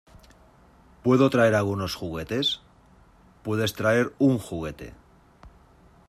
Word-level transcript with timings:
¿Puedo 1.03 1.29
traer 1.29 1.53
algunos 1.53 1.93
juguetes? 1.93 2.61
Puedes 3.43 3.75
traer 3.75 4.15
un 4.17 4.39
juguete. 4.39 4.95